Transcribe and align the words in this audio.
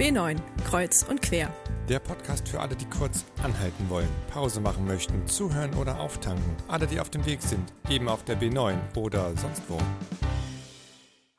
B9, 0.00 0.40
Kreuz 0.64 1.02
und 1.02 1.20
Quer. 1.20 1.54
Der 1.86 1.98
Podcast 1.98 2.48
für 2.48 2.58
alle, 2.58 2.74
die 2.74 2.86
kurz 2.86 3.26
anhalten 3.42 3.90
wollen, 3.90 4.08
Pause 4.30 4.58
machen 4.58 4.86
möchten, 4.86 5.28
zuhören 5.28 5.74
oder 5.74 6.00
auftanken. 6.00 6.56
Alle, 6.68 6.86
die 6.86 6.98
auf 6.98 7.10
dem 7.10 7.26
Weg 7.26 7.42
sind, 7.42 7.70
eben 7.90 8.08
auf 8.08 8.24
der 8.24 8.40
B9 8.40 8.96
oder 8.96 9.36
sonst 9.36 9.62
wo. 9.68 9.78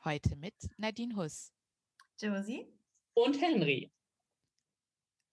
Heute 0.04 0.36
mit 0.36 0.54
Nadine 0.76 1.16
Huss, 1.16 1.52
Josie 2.20 2.68
und 3.14 3.40
Henry. 3.40 3.90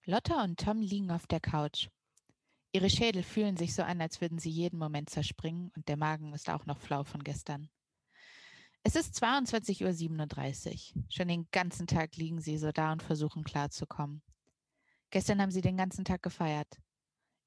Lotta 0.06 0.42
und 0.42 0.58
Tom 0.58 0.80
liegen 0.80 1.12
auf 1.12 1.28
der 1.28 1.38
Couch. 1.38 1.86
Ihre 2.72 2.90
Schädel 2.90 3.22
fühlen 3.22 3.56
sich 3.56 3.76
so 3.76 3.84
an, 3.84 4.00
als 4.00 4.20
würden 4.20 4.40
sie 4.40 4.50
jeden 4.50 4.80
Moment 4.80 5.08
zerspringen 5.08 5.70
und 5.76 5.86
der 5.86 5.96
Magen 5.96 6.32
ist 6.32 6.50
auch 6.50 6.66
noch 6.66 6.80
flau 6.80 7.04
von 7.04 7.22
gestern. 7.22 7.68
Es 8.82 8.96
ist 8.96 9.22
22.37 9.22 10.96
Uhr. 10.96 11.04
Schon 11.10 11.28
den 11.28 11.46
ganzen 11.50 11.86
Tag 11.86 12.16
liegen 12.16 12.40
sie 12.40 12.56
so 12.56 12.72
da 12.72 12.92
und 12.92 13.02
versuchen 13.02 13.44
klarzukommen. 13.44 14.22
Gestern 15.10 15.42
haben 15.42 15.50
sie 15.50 15.60
den 15.60 15.76
ganzen 15.76 16.04
Tag 16.04 16.22
gefeiert. 16.22 16.80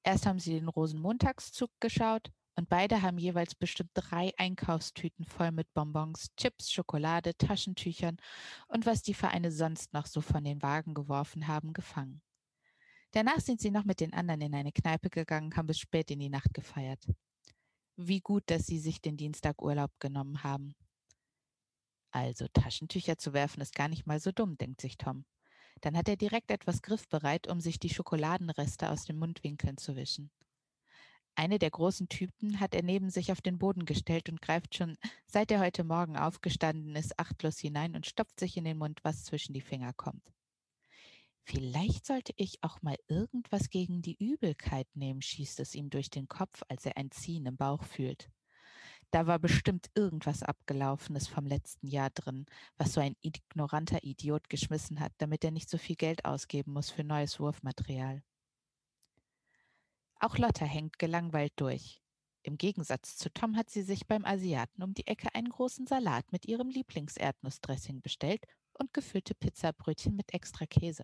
Erst 0.04 0.26
haben 0.28 0.40
sie 0.40 0.54
den 0.54 0.68
Rosenmontagszug 0.68 1.72
geschaut 1.80 2.32
und 2.56 2.70
beide 2.70 3.02
haben 3.02 3.18
jeweils 3.18 3.56
bestimmt 3.56 3.90
drei 3.96 4.32
Einkaufstüten 4.38 5.26
voll 5.26 5.52
mit 5.52 5.73
Bonbons, 5.73 6.28
Chips, 6.38 6.72
Schokolade, 6.72 7.36
Taschentüchern 7.36 8.18
und 8.68 8.86
was 8.86 9.02
die 9.02 9.16
Vereine 9.16 9.52
sonst 9.52 9.92
noch 9.94 10.06
so 10.06 10.22
von 10.22 10.44
den 10.44 10.62
Wagen 10.62 10.94
geworfen 10.94 11.48
haben, 11.48 11.73
gefangen. 11.73 12.22
Danach 13.12 13.40
sind 13.40 13.59
sie 13.59 13.72
noch 13.72 13.86
mit 13.86 14.02
den 14.02 14.14
anderen 14.14 14.42
in 14.42 14.54
eine 14.54 14.72
Kneipe 14.72 15.09
gegangen, 15.09 15.56
haben 15.56 15.68
bis 15.68 15.80
spät 15.80 16.12
in 16.12 16.20
die 16.20 16.30
Nacht 16.30 16.54
gefeiert. 16.54 17.08
Wie 17.95 18.22
gut, 18.22 18.44
dass 18.48 18.68
sie 18.68 18.80
sich 18.80 19.02
den 19.02 19.18
Dienstag 19.18 19.62
Urlaub 19.62 19.92
genommen 20.00 20.44
haben. 20.44 20.76
Also 22.13 22.48
Taschentücher 22.48 23.17
zu 23.17 23.34
werfen 23.34 23.59
ist 23.59 23.73
gar 23.73 23.88
nicht 23.88 24.05
mal 24.05 24.20
so 24.20 24.31
dumm, 24.31 24.55
denkt 24.55 24.81
sich 24.81 24.99
Tom. 24.99 25.26
Dann 25.81 25.98
hat 25.98 26.08
er 26.08 26.16
direkt 26.16 26.52
etwas 26.52 26.83
griffbereit, 26.83 27.47
um 27.47 27.59
sich 27.59 27.80
die 27.80 27.89
Schokoladenreste 27.89 28.92
aus 28.92 29.05
den 29.05 29.17
Mundwinkeln 29.17 29.78
zu 29.78 29.95
wischen. 29.95 30.30
Eine 31.33 31.58
der 31.58 31.72
großen 31.72 32.09
Typen 32.09 32.59
hat 32.59 32.75
er 32.75 32.83
neben 32.83 33.09
sich 33.09 33.31
auf 33.31 33.42
den 33.42 33.58
Boden 33.58 33.86
gestellt 33.86 34.30
und 34.30 34.44
greift 34.44 34.75
schon, 34.75 34.95
seit 35.25 35.50
er 35.50 35.59
heute 35.59 35.83
Morgen 35.83 36.16
aufgestanden 36.16 36.95
ist, 36.95 37.17
achtlos 37.17 37.58
hinein 37.58 37.95
und 37.95 38.05
stopft 38.05 38.39
sich 38.39 38.58
in 38.58 38.66
den 38.66 38.77
Mund, 38.77 39.00
was 39.03 39.23
zwischen 39.23 39.53
die 39.53 39.61
Finger 39.61 39.92
kommt. 39.94 40.31
Vielleicht 41.42 42.05
sollte 42.05 42.33
ich 42.36 42.59
auch 42.61 42.83
mal 42.83 42.98
irgendwas 43.08 43.72
gegen 43.72 44.03
die 44.03 44.23
Übelkeit 44.23 44.88
nehmen, 44.95 45.23
schießt 45.23 45.59
es 45.61 45.73
ihm 45.73 45.89
durch 45.89 46.11
den 46.11 46.27
Kopf, 46.27 46.61
als 46.70 46.86
er 46.86 46.95
ein 46.95 47.09
Ziehen 47.09 47.48
im 47.48 47.58
Bauch 47.58 47.83
fühlt. 47.83 48.30
Da 49.14 49.28
war 49.28 49.38
bestimmt 49.38 49.92
irgendwas 49.94 50.42
Abgelaufenes 50.42 51.28
vom 51.28 51.45
letzten 51.45 51.86
Jahr 51.86 52.09
drin, 52.09 52.47
was 52.78 52.94
so 52.94 53.00
ein 53.00 53.16
ignoranter 53.22 54.03
Idiot 54.03 54.50
geschmissen 54.50 55.00
hat, 55.00 55.14
damit 55.20 55.44
er 55.44 55.52
nicht 55.52 55.70
so 55.70 55.78
viel 55.78 55.95
Geld 55.95 56.25
ausgeben 56.25 56.73
muss 56.73 56.89
für 56.89 57.03
neues 57.03 57.39
Wurfmaterial. 57.39 58.23
Auch 60.20 60.39
Lotta 60.39 60.66
hängt 60.66 60.97
gelangweilt 60.97 61.53
durch. 61.58 62.02
Im 62.42 62.58
Gegensatz 62.58 63.16
zu 63.16 63.31
Tom 63.31 63.55
hat 63.55 63.70
sie 63.70 63.83
sich 63.83 64.08
beim 64.08 64.25
Asiaten 64.25 64.81
um 64.81 64.95
die 64.95 65.05
Ecke 65.05 65.27
einen 65.36 65.50
großen 65.50 65.86
Salat 65.86 66.31
mit 66.31 66.48
ihrem 66.48 66.70
Lieblingserdnussdressing 66.70 68.02
bestellt 68.02 68.44
und 68.80 68.95
gefüllte 68.95 69.36
Pizzabrötchen 69.36 70.16
mit 70.16 70.33
extra 70.33 70.66
Käse. 70.66 71.03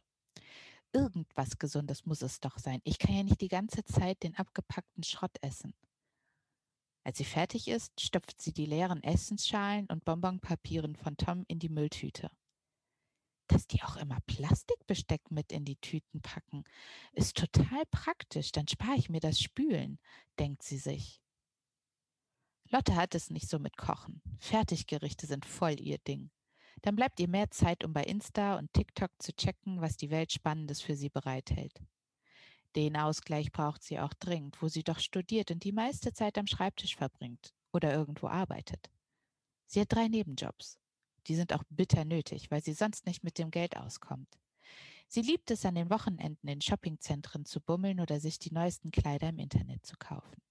Irgendwas 0.93 1.59
Gesundes 1.59 2.07
muss 2.07 2.23
es 2.23 2.39
doch 2.39 2.57
sein. 2.57 2.81
Ich 2.85 2.97
kann 2.97 3.13
ja 3.13 3.21
nicht 3.21 3.41
die 3.41 3.49
ganze 3.49 3.83
Zeit 3.83 4.23
den 4.23 4.35
abgepackten 4.35 5.03
Schrott 5.03 5.37
essen. 5.41 5.75
Als 7.03 7.17
sie 7.17 7.25
fertig 7.25 7.67
ist, 7.67 7.99
stopft 8.01 8.41
sie 8.41 8.53
die 8.53 8.65
leeren 8.65 9.03
Essensschalen 9.03 9.85
und 9.87 10.05
Bonbonpapieren 10.05 10.95
von 10.95 11.17
Tom 11.17 11.45
in 11.47 11.59
die 11.59 11.69
Mülltüte. 11.69 12.29
Dass 13.47 13.65
die 13.65 13.81
auch 13.81 13.97
immer 13.97 14.19
Plastikbesteck 14.27 15.31
mit 15.31 15.51
in 15.51 15.65
die 15.65 15.77
Tüten 15.77 16.21
packen, 16.21 16.65
ist 17.13 17.35
total 17.37 17.83
praktisch, 17.89 18.51
dann 18.51 18.67
spare 18.67 18.95
ich 18.95 19.09
mir 19.09 19.21
das 19.21 19.39
Spülen, 19.39 19.99
denkt 20.37 20.61
sie 20.61 20.77
sich. 20.77 21.21
Lotte 22.69 22.95
hat 22.95 23.15
es 23.15 23.31
nicht 23.31 23.49
so 23.49 23.57
mit 23.57 23.77
Kochen. 23.77 24.21
Fertiggerichte 24.37 25.25
sind 25.25 25.45
voll 25.45 25.79
ihr 25.79 25.97
Ding. 25.97 26.29
Dann 26.83 26.95
bleibt 26.95 27.19
ihr 27.19 27.27
mehr 27.27 27.49
Zeit, 27.49 27.83
um 27.83 27.93
bei 27.93 28.03
Insta 28.03 28.57
und 28.57 28.71
TikTok 28.73 29.11
zu 29.17 29.35
checken, 29.35 29.81
was 29.81 29.97
die 29.97 30.11
Welt 30.11 30.31
Spannendes 30.31 30.81
für 30.81 30.95
sie 30.95 31.09
bereithält. 31.09 31.81
Den 32.75 32.97
Ausgleich 32.97 33.51
braucht 33.51 33.83
sie 33.83 33.99
auch 33.99 34.13
dringend, 34.13 34.61
wo 34.61 34.67
sie 34.67 34.83
doch 34.83 34.99
studiert 34.99 35.51
und 35.51 35.63
die 35.63 35.71
meiste 35.71 36.13
Zeit 36.13 36.37
am 36.37 36.47
Schreibtisch 36.47 36.95
verbringt 36.95 37.53
oder 37.71 37.93
irgendwo 37.93 38.27
arbeitet. 38.27 38.89
Sie 39.65 39.81
hat 39.81 39.91
drei 39.91 40.07
Nebenjobs. 40.07 40.79
Die 41.27 41.35
sind 41.35 41.53
auch 41.53 41.63
bitter 41.69 42.05
nötig, 42.05 42.49
weil 42.51 42.63
sie 42.63 42.73
sonst 42.73 43.05
nicht 43.05 43.23
mit 43.23 43.37
dem 43.37 43.51
Geld 43.51 43.77
auskommt. 43.77 44.39
Sie 45.07 45.21
liebt 45.21 45.49
es, 45.49 45.65
an 45.65 45.75
den 45.75 45.89
Wochenenden 45.89 46.47
in 46.47 46.61
Shoppingzentren 46.61 47.43
zu 47.43 47.59
bummeln 47.61 47.99
oder 47.99 48.19
sich 48.19 48.37
die 48.37 48.53
neuesten 48.53 48.91
Kleider 48.91 49.29
im 49.29 49.39
Internet 49.39 49.85
zu 49.85 49.95
kaufen. 49.97 50.41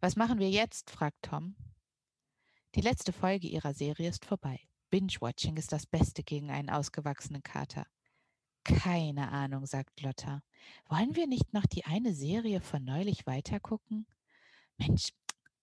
Was 0.00 0.16
machen 0.16 0.38
wir 0.38 0.50
jetzt? 0.50 0.90
fragt 0.90 1.22
Tom. 1.22 1.56
Die 2.74 2.82
letzte 2.82 3.12
Folge 3.12 3.48
ihrer 3.48 3.74
Serie 3.74 4.10
ist 4.10 4.24
vorbei. 4.24 4.60
Binge-Watching 4.90 5.56
ist 5.56 5.72
das 5.72 5.86
Beste 5.86 6.22
gegen 6.22 6.50
einen 6.50 6.70
ausgewachsenen 6.70 7.42
Kater. 7.42 7.86
Keine 8.64 9.30
Ahnung, 9.30 9.66
sagt 9.66 10.00
Lotta. 10.02 10.42
Wollen 10.88 11.16
wir 11.16 11.26
nicht 11.26 11.52
noch 11.52 11.66
die 11.66 11.84
eine 11.84 12.14
Serie 12.14 12.60
von 12.60 12.84
neulich 12.84 13.26
weitergucken? 13.26 14.06
Mensch, 14.76 15.12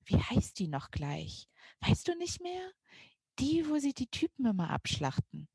wie 0.06 0.18
heißt 0.20 0.58
die 0.60 0.68
noch 0.68 0.90
gleich? 0.92 1.48
Weißt 1.82 2.08
du 2.08 2.16
nicht 2.18 2.42
mehr? 2.42 2.72
Die, 3.40 3.68
wo 3.70 3.78
sie 3.78 3.94
die 3.94 4.08
Typen 4.08 4.46
immer 4.46 4.70
abschlachten. 4.70 5.48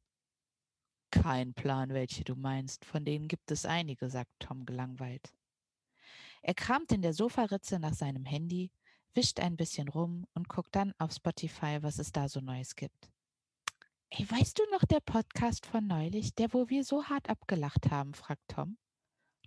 Kein 1.11 1.53
Plan, 1.53 1.91
welche 1.91 2.25
du 2.25 2.37
meinst. 2.37 2.85
Von 2.85 3.05
denen 3.05 3.29
gibt 3.29 3.51
es 3.51 3.67
einige, 3.67 4.09
sagt 4.09 4.31
Tom 4.39 4.65
gelangweilt. 4.65 5.35
Er 6.43 6.55
kramt 6.55 6.91
in 6.91 7.03
der 7.03 7.13
Sofaritze 7.13 7.79
nach 7.79 7.95
seinem 7.95 8.25
Handy, 8.25 8.73
wischt 9.15 9.39
ein 9.41 9.57
bisschen 9.57 9.89
rum 9.89 10.27
und 10.35 10.49
guckt 10.49 10.75
dann 10.75 10.95
auf 10.99 11.13
Spotify, 11.13 11.79
was 11.83 11.99
es 11.99 12.13
da 12.13 12.29
so 12.29 12.41
Neues 12.41 12.75
gibt. 12.75 13.12
Ey, 14.15 14.31
weißt 14.31 14.59
du 14.59 14.63
noch 14.71 14.85
der 14.85 15.01
Podcast 15.01 15.65
von 15.65 15.87
neulich, 15.87 16.35
der, 16.35 16.53
wo 16.53 16.69
wir 16.69 16.85
so 16.85 17.05
hart 17.05 17.31
abgelacht 17.31 17.91
haben? 17.91 18.13
fragt 18.13 18.47
Tom. 18.47 18.77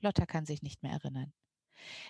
Lotta 0.01 0.25
kann 0.25 0.47
sich 0.47 0.63
nicht 0.63 0.81
mehr 0.81 0.93
erinnern. 0.93 1.33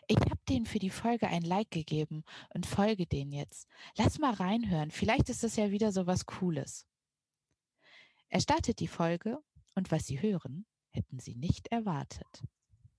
Ich 0.07 0.15
habe 0.15 0.39
denen 0.47 0.65
für 0.65 0.79
die 0.79 0.89
Folge 0.89 1.27
ein 1.27 1.41
Like 1.41 1.69
gegeben 1.69 2.23
und 2.53 2.65
folge 2.65 3.07
denen 3.07 3.33
jetzt. 3.33 3.67
Lass 3.97 4.19
mal 4.19 4.33
reinhören, 4.33 4.91
vielleicht 4.91 5.27
ist 5.27 5.43
es 5.43 5.57
ja 5.57 5.69
wieder 5.71 5.91
so 5.91 6.07
was 6.07 6.25
Cooles. 6.25 6.87
Er 8.29 8.39
startet 8.39 8.79
die 8.79 8.87
Folge 8.87 9.43
und 9.73 9.91
was 9.91 10.05
Sie 10.05 10.21
hören, 10.21 10.65
hätten 10.91 11.19
Sie 11.19 11.35
nicht 11.35 11.67
erwartet. 11.73 12.45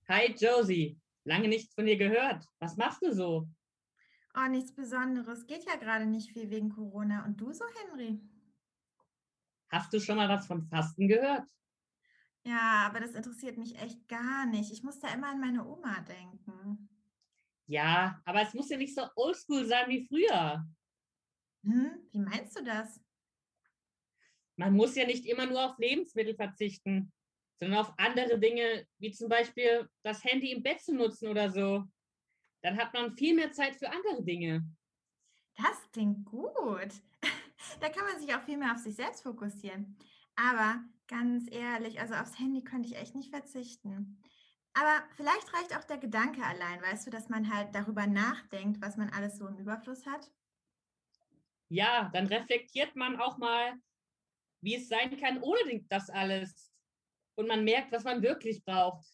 Hi 0.06 0.34
Josie, 0.34 1.00
lange 1.24 1.48
nichts 1.48 1.72
von 1.72 1.86
dir 1.86 1.96
gehört. 1.96 2.44
Was 2.58 2.76
machst 2.76 3.00
du 3.00 3.10
so? 3.10 3.48
Oh, 4.34 4.48
nichts 4.50 4.74
Besonderes. 4.74 5.46
Geht 5.46 5.64
ja 5.64 5.76
gerade 5.76 6.04
nicht 6.04 6.30
viel 6.32 6.50
wegen 6.50 6.68
Corona. 6.68 7.24
Und 7.24 7.40
du 7.40 7.54
so, 7.54 7.64
Henry? 7.80 8.20
Hast 9.70 9.92
du 9.92 10.00
schon 10.00 10.16
mal 10.16 10.28
was 10.28 10.46
von 10.46 10.66
Fasten 10.68 11.08
gehört? 11.08 11.44
Ja, 12.44 12.86
aber 12.86 13.00
das 13.00 13.14
interessiert 13.14 13.58
mich 13.58 13.76
echt 13.80 14.06
gar 14.06 14.46
nicht. 14.46 14.70
Ich 14.72 14.84
muss 14.84 15.00
da 15.00 15.08
immer 15.12 15.28
an 15.28 15.40
meine 15.40 15.66
Oma 15.66 16.00
denken. 16.00 16.88
Ja, 17.66 18.20
aber 18.24 18.42
es 18.42 18.54
muss 18.54 18.70
ja 18.70 18.76
nicht 18.76 18.94
so 18.94 19.02
oldschool 19.16 19.64
sein 19.66 19.88
wie 19.88 20.06
früher. 20.06 20.64
Hm, 21.64 22.06
wie 22.12 22.20
meinst 22.20 22.56
du 22.56 22.62
das? 22.62 23.00
Man 24.56 24.74
muss 24.74 24.94
ja 24.94 25.04
nicht 25.04 25.26
immer 25.26 25.46
nur 25.46 25.66
auf 25.66 25.78
Lebensmittel 25.78 26.36
verzichten, 26.36 27.12
sondern 27.58 27.80
auf 27.80 27.92
andere 27.98 28.38
Dinge, 28.38 28.86
wie 28.98 29.10
zum 29.10 29.28
Beispiel 29.28 29.88
das 30.02 30.22
Handy 30.24 30.52
im 30.52 30.62
Bett 30.62 30.80
zu 30.80 30.94
nutzen 30.94 31.28
oder 31.28 31.50
so. 31.50 31.84
Dann 32.62 32.78
hat 32.78 32.94
man 32.94 33.16
viel 33.16 33.34
mehr 33.34 33.52
Zeit 33.52 33.76
für 33.76 33.90
andere 33.90 34.22
Dinge. 34.22 34.64
Das 35.56 35.90
klingt 35.92 36.24
gut. 36.24 37.02
Da 37.80 37.88
kann 37.88 38.04
man 38.04 38.20
sich 38.20 38.34
auch 38.34 38.42
viel 38.42 38.56
mehr 38.56 38.72
auf 38.72 38.78
sich 38.78 38.94
selbst 38.94 39.22
fokussieren. 39.22 39.96
Aber 40.36 40.80
ganz 41.08 41.46
ehrlich, 41.50 42.00
also 42.00 42.14
aufs 42.14 42.38
Handy 42.38 42.62
könnte 42.62 42.88
ich 42.88 42.96
echt 42.96 43.14
nicht 43.14 43.30
verzichten. 43.30 44.22
Aber 44.74 45.02
vielleicht 45.16 45.54
reicht 45.54 45.76
auch 45.76 45.84
der 45.84 45.96
Gedanke 45.96 46.42
allein, 46.44 46.82
weißt 46.82 47.06
du, 47.06 47.10
dass 47.10 47.30
man 47.30 47.52
halt 47.52 47.74
darüber 47.74 48.06
nachdenkt, 48.06 48.82
was 48.82 48.96
man 48.96 49.08
alles 49.10 49.38
so 49.38 49.46
im 49.46 49.56
Überfluss 49.56 50.04
hat. 50.04 50.30
Ja, 51.68 52.10
dann 52.12 52.26
reflektiert 52.26 52.94
man 52.94 53.18
auch 53.18 53.38
mal, 53.38 53.72
wie 54.60 54.76
es 54.76 54.88
sein 54.88 55.18
kann 55.18 55.42
ohne 55.42 55.82
das 55.88 56.10
alles. 56.10 56.72
Und 57.36 57.48
man 57.48 57.64
merkt, 57.64 57.92
was 57.92 58.04
man 58.04 58.22
wirklich 58.22 58.64
braucht. 58.64 59.06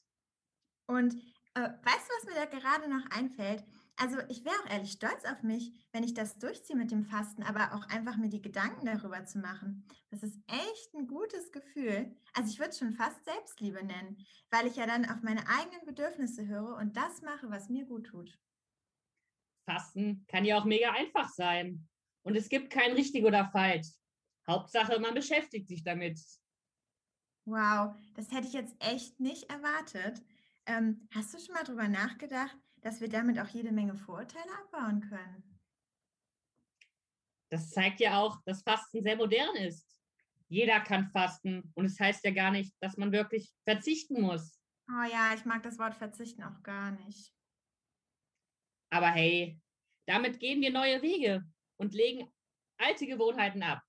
Und 0.87 1.15
äh, 1.55 1.61
weißt 1.61 2.09
du, 2.09 2.15
was 2.17 2.25
mir 2.27 2.35
da 2.35 2.45
gerade 2.47 2.89
noch 2.89 3.05
einfällt? 3.11 3.65
Also 3.97 4.19
ich 4.29 4.45
wäre 4.45 4.55
auch 4.65 4.71
ehrlich 4.71 4.93
stolz 4.93 5.25
auf 5.25 5.43
mich, 5.43 5.73
wenn 5.93 6.03
ich 6.03 6.15
das 6.15 6.39
durchziehe 6.39 6.77
mit 6.77 6.91
dem 6.91 7.05
Fasten, 7.05 7.43
aber 7.43 7.75
auch 7.75 7.87
einfach 7.89 8.17
mir 8.17 8.31
die 8.31 8.43
Gedanken 8.43 8.87
darüber 8.87 9.25
zu 9.25 9.39
machen. 9.39 9.87
Das 10.11 10.23
ist 10.23 10.41
echt 10.49 10.95
ein 10.95 11.07
gutes 11.07 11.53
Gefühl. 11.53 12.17
Also 12.35 12.51
ich 12.51 12.59
würde 12.59 12.71
es 12.71 12.79
schon 12.79 12.95
fast 12.95 13.25
Selbstliebe 13.25 13.85
nennen, 13.85 14.19
weil 14.51 14.67
ich 14.67 14.77
ja 14.77 14.87
dann 14.87 15.05
auf 15.05 15.23
meine 15.23 15.47
eigenen 15.47 15.85
Bedürfnisse 15.85 16.47
höre 16.47 16.77
und 16.77 16.97
das 16.97 17.23
mache, 17.23 17.51
was 17.51 17.69
mir 17.69 17.85
gut 17.85 18.07
tut. 18.07 18.39
Fasten 19.69 20.25
kann 20.27 20.45
ja 20.45 20.59
auch 20.59 20.65
mega 20.65 20.91
einfach 20.91 21.29
sein. 21.29 21.89
Und 22.23 22.37
es 22.37 22.49
gibt 22.49 22.71
kein 22.71 22.93
richtig 22.93 23.25
oder 23.25 23.51
falsch. 23.51 23.89
Hauptsache, 24.49 24.99
man 24.99 25.15
beschäftigt 25.15 25.69
sich 25.69 25.85
damit. 25.85 26.19
Wow, 27.45 27.95
das 28.15 28.31
hätte 28.31 28.47
ich 28.47 28.53
jetzt 28.53 28.75
echt 28.81 29.19
nicht 29.19 29.51
erwartet. 29.51 30.23
Ähm, 30.67 31.09
hast 31.13 31.35
du 31.35 31.39
schon 31.39 31.55
mal 31.55 31.65
drüber 31.65 31.89
nachgedacht, 31.89 32.57
dass 32.83 33.01
wir 33.01 33.09
damit 33.09 33.39
auch 33.39 33.49
jede 33.49 33.73
Menge 33.73 33.97
Vorurteile 33.97 34.53
abbauen 34.65 35.01
können? 35.01 35.59
Das 37.51 37.71
zeigt 37.71 38.01
ja 38.01 38.19
auch, 38.19 38.41
dass 38.45 38.63
Fasten 38.63 39.03
sehr 39.03 39.17
modern 39.17 39.55
ist. 39.57 39.87
Jeder 40.49 40.81
kann 40.81 41.11
fasten 41.11 41.73
und 41.75 41.87
es 41.87 41.99
heißt 41.99 42.25
ja 42.25 42.31
gar 42.31 42.51
nicht, 42.51 42.75
dass 42.81 42.97
man 42.97 43.13
wirklich 43.13 43.53
verzichten 43.65 44.21
muss. 44.21 44.59
Oh 44.89 45.05
ja, 45.11 45.33
ich 45.35 45.45
mag 45.45 45.63
das 45.63 45.79
Wort 45.79 45.95
verzichten 45.95 46.43
auch 46.43 46.63
gar 46.63 46.93
nicht. 46.93 47.33
Aber 48.91 49.09
hey, 49.09 49.59
damit 50.07 50.41
gehen 50.41 50.61
wir 50.61 50.71
neue 50.71 51.01
Wege 51.03 51.43
und 51.79 51.95
legen 51.95 52.31
alte 52.79 53.07
Gewohnheiten 53.07 53.63
ab. 53.63 53.83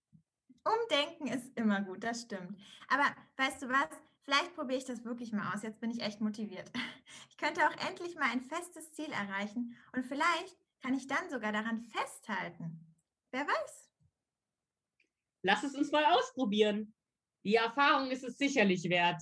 Umdenken 0.63 1.27
ist 1.27 1.57
immer 1.57 1.81
gut, 1.81 2.03
das 2.03 2.21
stimmt. 2.21 2.57
Aber 2.87 3.13
weißt 3.35 3.63
du 3.63 3.69
was? 3.69 3.89
Vielleicht 4.25 4.55
probiere 4.55 4.77
ich 4.77 4.85
das 4.85 5.03
wirklich 5.03 5.33
mal 5.33 5.53
aus. 5.53 5.63
Jetzt 5.63 5.81
bin 5.81 5.91
ich 5.91 6.01
echt 6.01 6.21
motiviert. 6.21 6.71
Ich 7.29 7.37
könnte 7.37 7.61
auch 7.67 7.87
endlich 7.87 8.15
mal 8.15 8.31
ein 8.31 8.41
festes 8.41 8.93
Ziel 8.93 9.11
erreichen 9.11 9.75
und 9.91 10.05
vielleicht 10.05 10.55
kann 10.81 10.93
ich 10.93 11.07
dann 11.07 11.29
sogar 11.29 11.51
daran 11.51 11.81
festhalten. 11.81 12.95
Wer 13.31 13.45
weiß? 13.45 13.89
Lass 15.41 15.63
es 15.63 15.75
uns 15.75 15.91
mal 15.91 16.05
ausprobieren. 16.05 16.93
Die 17.43 17.55
Erfahrung 17.55 18.11
ist 18.11 18.23
es 18.23 18.37
sicherlich 18.37 18.83
wert. 18.89 19.21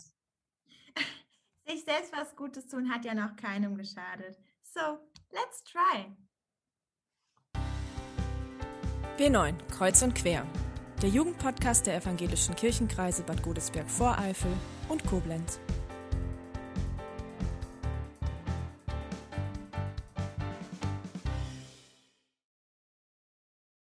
Sich 1.68 1.84
selbst 1.84 2.14
was 2.14 2.36
Gutes 2.36 2.68
tun 2.68 2.94
hat 2.94 3.06
ja 3.06 3.14
noch 3.14 3.36
keinem 3.36 3.76
geschadet. 3.76 4.38
So, 4.62 5.00
let's 5.32 5.64
try. 5.64 6.16
B9, 9.18 9.56
Kreuz 9.70 10.02
und 10.02 10.14
Quer. 10.16 10.46
Der 11.02 11.10
Jugendpodcast 11.10 11.88
der 11.88 11.96
evangelischen 11.96 12.56
Kirchenkreise 12.56 13.24
Bad 13.24 13.42
Godesberg-Voreifel 13.42 14.52
und 14.88 15.04
Koblenz. 15.08 15.60